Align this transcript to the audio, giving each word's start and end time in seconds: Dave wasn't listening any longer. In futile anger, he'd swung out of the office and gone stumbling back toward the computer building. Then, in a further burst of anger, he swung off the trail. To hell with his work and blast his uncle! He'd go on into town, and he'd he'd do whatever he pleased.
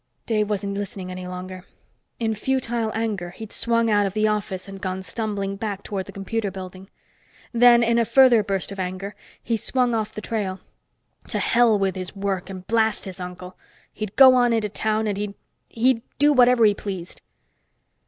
Dave 0.25 0.49
wasn't 0.49 0.73
listening 0.75 1.11
any 1.11 1.27
longer. 1.27 1.63
In 2.17 2.33
futile 2.33 2.91
anger, 2.95 3.29
he'd 3.29 3.53
swung 3.53 3.87
out 3.87 4.07
of 4.07 4.13
the 4.13 4.27
office 4.27 4.67
and 4.67 4.81
gone 4.81 5.03
stumbling 5.03 5.57
back 5.57 5.83
toward 5.83 6.07
the 6.07 6.11
computer 6.11 6.49
building. 6.49 6.89
Then, 7.53 7.83
in 7.83 7.99
a 7.99 8.03
further 8.05 8.41
burst 8.41 8.71
of 8.71 8.79
anger, 8.79 9.13
he 9.43 9.55
swung 9.55 9.93
off 9.93 10.15
the 10.15 10.19
trail. 10.21 10.59
To 11.27 11.37
hell 11.37 11.77
with 11.77 11.95
his 11.95 12.15
work 12.15 12.49
and 12.49 12.65
blast 12.65 13.05
his 13.05 13.19
uncle! 13.19 13.55
He'd 13.93 14.15
go 14.15 14.33
on 14.33 14.53
into 14.53 14.69
town, 14.69 15.05
and 15.05 15.19
he'd 15.19 15.35
he'd 15.69 16.01
do 16.17 16.33
whatever 16.33 16.65
he 16.65 16.73
pleased. 16.73 17.21